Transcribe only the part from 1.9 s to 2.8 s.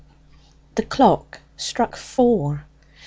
four.